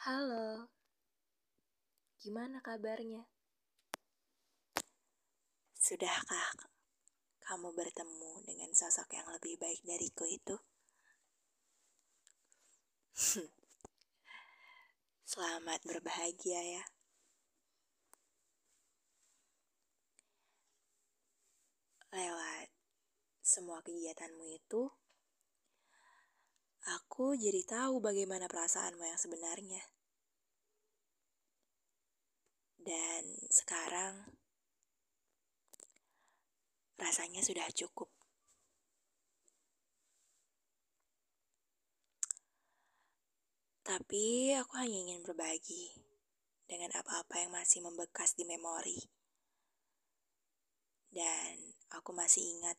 [0.00, 0.72] Halo,
[2.16, 3.28] gimana kabarnya?
[5.76, 6.56] Sudahkah
[7.44, 10.56] kamu bertemu dengan sosok yang lebih baik dariku itu?
[15.36, 16.84] Selamat berbahagia ya.
[22.08, 22.72] Lewat
[23.44, 24.96] semua kegiatanmu itu,
[26.88, 29.84] aku jadi tahu bagaimana perasaanmu yang sebenarnya.
[32.80, 34.24] Dan sekarang
[36.96, 38.08] rasanya sudah cukup.
[43.84, 45.98] Tapi aku hanya ingin berbagi
[46.70, 49.02] dengan apa-apa yang masih membekas di memori.
[51.10, 52.78] Dan aku masih ingat,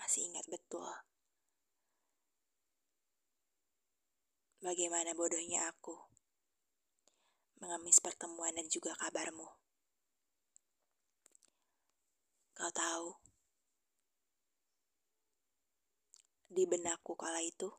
[0.00, 0.88] masih ingat betul.
[4.66, 5.94] Bagaimana bodohnya aku
[7.62, 9.46] mengemis pertemuan dan juga kabarmu.
[12.50, 13.14] Kau tahu,
[16.50, 17.70] di benakku kala itu,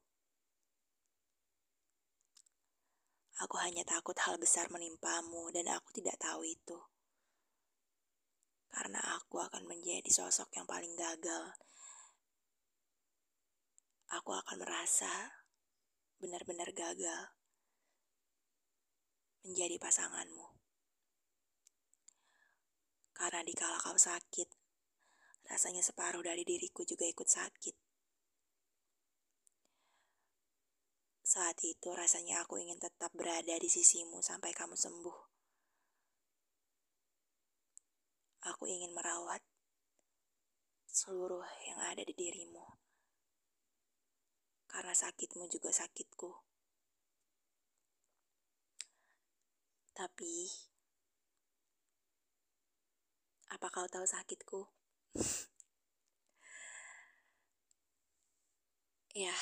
[3.43, 6.79] aku hanya takut hal besar menimpamu dan aku tidak tahu itu.
[8.71, 11.51] Karena aku akan menjadi sosok yang paling gagal.
[14.07, 15.36] Aku akan merasa
[16.17, 17.33] benar-benar gagal
[19.45, 20.47] menjadi pasanganmu.
[23.15, 24.49] Karena dikala kau sakit,
[25.49, 27.75] rasanya separuh dari diriku juga ikut sakit.
[31.27, 35.19] Saat itu rasanya aku ingin tetap berada di sisimu sampai kamu sembuh.
[38.47, 39.43] Aku ingin merawat
[40.87, 42.86] seluruh yang ada di dirimu.
[44.67, 46.31] Karena sakitmu juga sakitku.
[49.97, 50.45] Tapi,
[53.49, 54.61] apa kau tahu sakitku?
[59.25, 59.33] ya,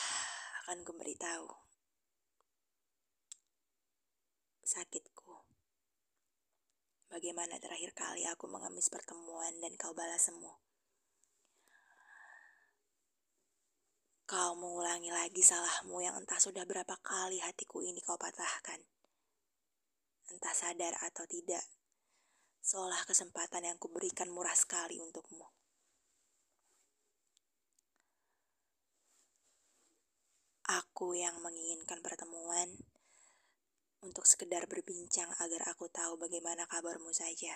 [0.64, 1.50] akan kuberitahu.
[4.64, 5.46] Sakitku.
[7.12, 10.56] Bagaimana terakhir kali aku mengemis pertemuan dan kau balas semu.
[14.26, 18.82] Kau mengulangi lagi salahmu yang entah sudah berapa kali hatiku ini kau patahkan.
[20.34, 21.62] Entah sadar atau tidak,
[22.58, 25.46] seolah kesempatan yang kuberikan murah sekali untukmu.
[30.74, 32.74] Aku yang menginginkan pertemuan
[34.02, 37.54] untuk sekedar berbincang agar aku tahu bagaimana kabarmu saja.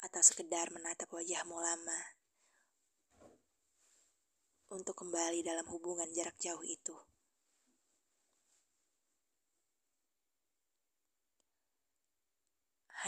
[0.00, 2.00] Atau sekedar menatap wajahmu lama
[4.68, 6.96] untuk kembali dalam hubungan jarak jauh itu.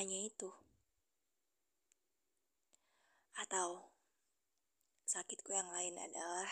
[0.00, 0.48] Hanya itu.
[3.36, 3.92] Atau
[5.04, 6.48] sakitku yang lain adalah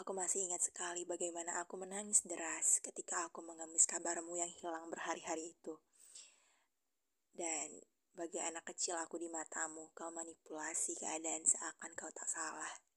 [0.00, 5.52] aku masih ingat sekali bagaimana aku menangis deras ketika aku mengemis kabarmu yang hilang berhari-hari
[5.52, 5.76] itu.
[7.32, 7.80] Dan
[8.12, 12.91] bagi anak kecil aku di matamu, kau manipulasi keadaan seakan kau tak salah.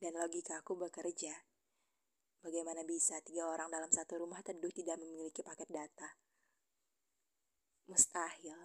[0.00, 1.36] Dan logika aku bekerja.
[2.40, 6.08] Bagaimana bisa tiga orang dalam satu rumah teduh tidak memiliki paket data?
[7.84, 8.56] Mustahil.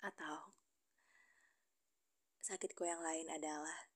[0.00, 0.56] Atau
[2.40, 3.92] sakitku yang lain adalah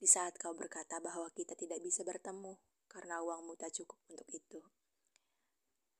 [0.00, 4.60] di saat kau berkata bahwa kita tidak bisa bertemu karena uangmu tak cukup untuk itu.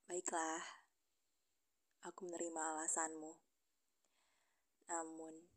[0.04, 0.60] Baiklah,
[2.04, 3.32] aku menerima alasanmu.
[4.92, 5.53] Namun,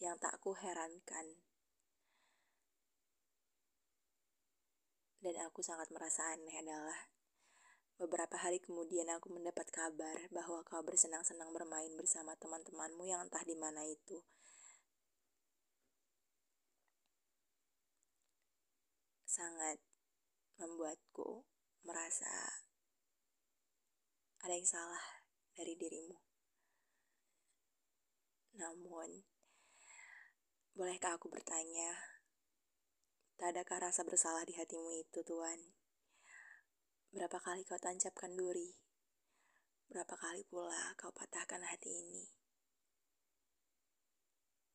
[0.00, 1.38] yang tak aku herankan
[5.20, 7.12] dan aku sangat merasa aneh adalah
[8.00, 13.52] Beberapa hari kemudian aku mendapat kabar bahwa kau bersenang-senang bermain bersama teman-temanmu yang entah di
[13.52, 14.24] mana itu.
[19.28, 19.76] Sangat
[20.56, 21.44] membuatku
[21.84, 22.64] merasa
[24.48, 25.04] ada yang salah
[25.52, 26.16] dari dirimu.
[28.56, 29.28] Namun,
[30.74, 32.20] bolehkah aku bertanya,
[33.40, 35.60] tak adakah rasa bersalah di hatimu itu, Tuan?
[37.10, 38.70] Berapa kali kau tancapkan duri?
[39.90, 42.22] Berapa kali pula kau patahkan hati ini?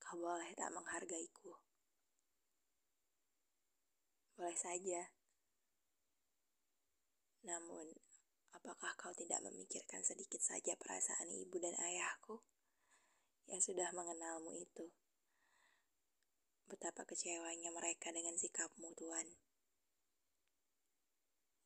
[0.04, 1.56] Kau boleh tak menghargaiku.
[4.36, 5.16] Boleh saja.
[7.48, 7.96] Namun,
[8.52, 12.44] apakah kau tidak memikirkan sedikit saja perasaan ibu dan ayahku
[13.48, 14.92] yang sudah mengenalmu itu?
[16.66, 19.28] Betapa kecewanya mereka dengan sikapmu, Tuan.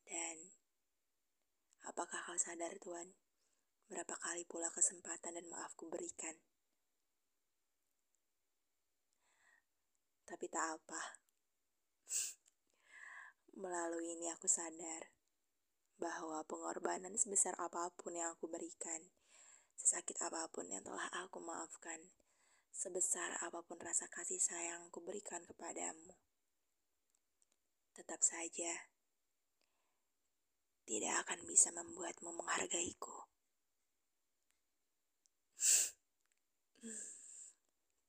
[0.04, 0.36] Dan
[1.88, 3.16] apakah kau sadar, Tuan,
[3.88, 6.36] berapa kali pula kesempatan dan maafku berikan?
[10.28, 11.02] Tapi tak apa.
[13.58, 15.10] Melalui ini aku sadar
[16.00, 19.12] bahwa pengorbanan sebesar apa pun yang aku berikan,
[19.76, 22.08] sesakit apa pun yang telah aku maafkan,
[22.70, 26.14] sebesar apa pun rasa kasih sayangku berikan kepadamu,
[27.92, 28.90] tetap saja
[30.88, 33.30] tidak akan bisa membuatmu menghargaiku.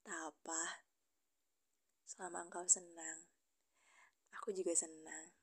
[0.01, 0.87] tak apa,
[2.07, 3.27] selama engkau senang,
[4.33, 5.35] aku juga senang.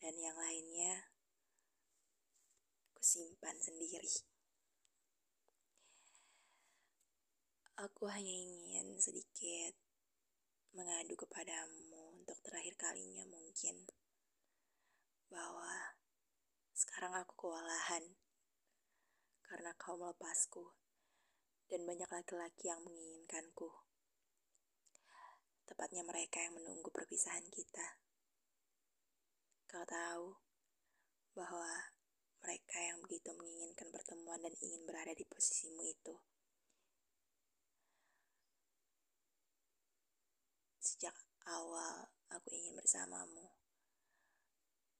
[0.00, 1.10] Dan yang lainnya,
[3.06, 4.35] simpan sendiri.
[7.76, 9.76] Aku hanya ingin sedikit
[10.72, 13.84] mengadu kepadamu untuk terakhir kalinya mungkin
[15.28, 15.92] bahwa
[16.72, 18.16] sekarang aku kewalahan
[19.44, 20.72] karena kau melepasku
[21.68, 23.68] dan banyak laki-laki yang menginginkanku.
[25.68, 28.00] Tepatnya mereka yang menunggu perpisahan kita.
[29.68, 30.32] Kau tahu
[31.36, 31.92] bahwa
[32.40, 36.16] mereka yang begitu menginginkan pertemuan dan ingin berada di posisimu itu.
[41.46, 43.54] Awal aku ingin bersamamu.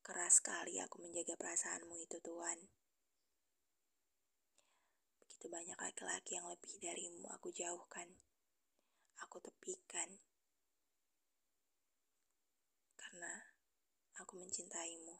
[0.06, 2.70] Keras sekali aku menjaga perasaanmu itu, Tuan.
[5.18, 8.06] Begitu banyak laki-laki yang lebih darimu aku jauhkan.
[9.26, 10.22] Aku tepikan.
[12.94, 13.50] Karena
[14.22, 15.18] aku mencintaimu.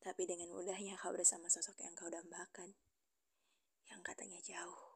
[0.00, 2.72] Tapi dengan mudahnya kau bersama sosok yang kau dambakan,
[3.92, 4.89] yang katanya jauh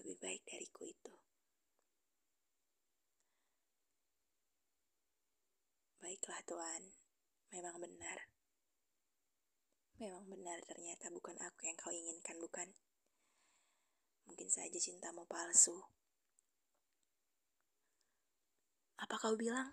[0.00, 1.14] lebih baik dariku itu.
[6.04, 6.82] Baiklah Tuan,
[7.48, 8.28] memang benar.
[9.96, 12.68] Memang benar ternyata bukan aku yang kau inginkan, bukan?
[14.28, 15.80] Mungkin saja cintamu palsu.
[19.00, 19.72] Apa kau bilang?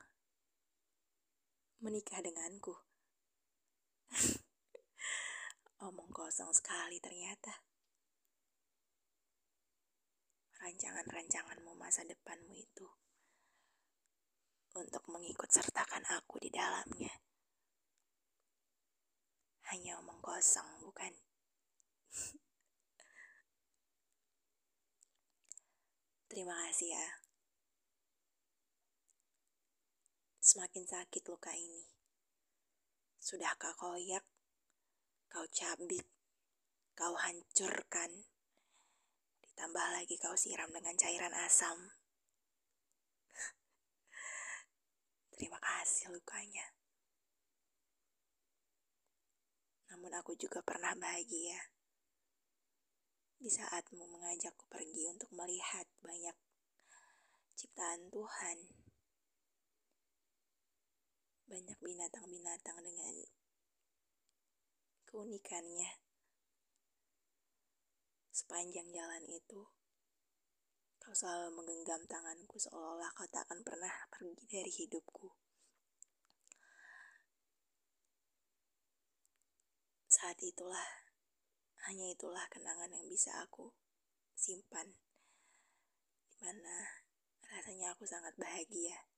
[1.81, 2.77] Menikah denganku.
[5.88, 7.70] Omong kosong sekali ternyata.
[10.62, 12.86] Rancangan-rancanganmu masa depanmu itu
[14.78, 17.10] untuk mengikut sertakan aku di dalamnya.
[19.74, 21.10] Hanya omong kosong, bukan?
[26.30, 27.08] Terima kasih ya.
[30.38, 31.90] Semakin sakit luka ini.
[33.18, 34.30] Sudahkah kau yak
[35.31, 36.06] kau cabik,
[36.92, 38.28] kau hancurkan,
[39.51, 41.92] ditambah lagi kau siram dengan cairan asam.
[45.36, 46.71] Terima kasih lukanya.
[49.92, 51.59] Namun aku juga pernah bahagia
[53.42, 56.38] di saatmu mengajakku pergi untuk melihat banyak
[57.57, 58.57] ciptaan Tuhan.
[61.50, 63.15] Banyak binatang-binatang dengan
[65.09, 66.11] keunikannya.
[68.31, 69.68] Sepanjang jalan itu,
[71.03, 75.27] kau selalu menggenggam tanganku seolah-olah kau tak akan pernah pergi dari hidupku.
[80.08, 81.12] Saat itulah,
[81.91, 83.75] hanya itulah kenangan yang bisa aku
[84.32, 84.96] simpan.
[86.32, 87.03] Di mana
[87.51, 89.11] rasanya aku sangat bahagia.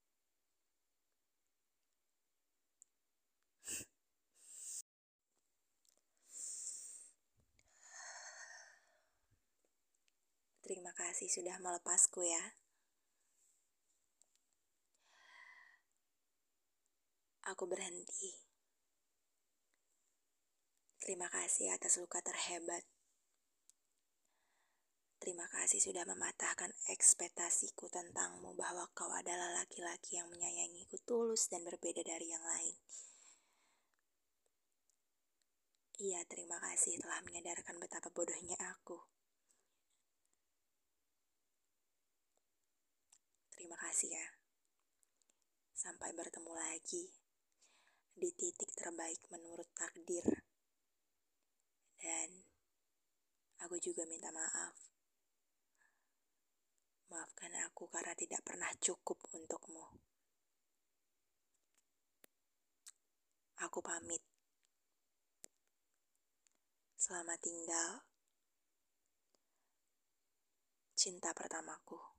[10.94, 12.54] Kasih sudah melepasku ya.
[17.50, 18.32] Aku berhenti.
[21.04, 22.86] Terima kasih atas luka terhebat.
[25.24, 32.04] Terima kasih sudah mematahkan ekspektasiku tentangmu bahwa kau adalah laki-laki yang menyayangiku tulus dan berbeda
[32.04, 32.76] dari yang lain.
[36.00, 39.00] Iya, terima kasih telah menyadarkan betapa bodohnya aku.
[43.64, 44.28] Terima kasih ya.
[45.72, 47.16] Sampai bertemu lagi
[48.12, 50.44] di titik terbaik menurut takdir.
[51.96, 52.44] Dan
[53.64, 54.76] aku juga minta maaf.
[57.08, 59.96] Maafkan aku karena tidak pernah cukup untukmu.
[63.64, 64.28] Aku pamit.
[67.00, 68.04] Selamat tinggal.
[71.00, 72.13] cinta pertamaku.